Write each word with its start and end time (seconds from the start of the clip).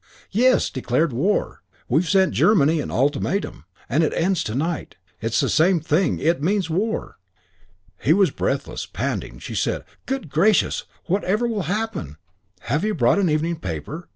"Yes, 0.31 0.71
declared 0.71 1.13
war. 1.13 1.61
We've 1.87 2.09
sent 2.09 2.33
Germany 2.33 2.79
an 2.79 2.89
ultimatum. 2.89 3.65
It 3.87 4.11
ends 4.15 4.43
to 4.45 4.55
night. 4.55 4.95
It's 5.21 5.39
the 5.39 5.47
same 5.47 5.79
thing. 5.79 6.17
It 6.17 6.41
means 6.41 6.71
war." 6.71 7.19
He 7.99 8.11
was 8.11 8.31
breathless, 8.31 8.87
panting. 8.87 9.37
She 9.37 9.53
said, 9.53 9.83
"Good 10.07 10.31
gracious! 10.31 10.85
Whatever 11.05 11.47
will 11.47 11.67
happen? 11.69 12.17
Have 12.61 12.83
you 12.83 12.95
brought 12.95 13.19
an 13.19 13.29
evening 13.29 13.57
paper? 13.59 14.09